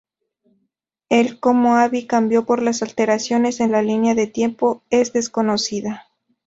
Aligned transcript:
El 1.09 1.39
cómo 1.39 1.75
Abby 1.75 2.07
cambió 2.07 2.43
por 2.43 2.63
las 2.63 2.81
alteraciones 2.81 3.59
en 3.59 3.71
la 3.71 3.83
línea 3.83 4.15
de 4.15 4.25
tiempo 4.25 4.81
es 4.89 5.13
desconocido. 5.13 5.91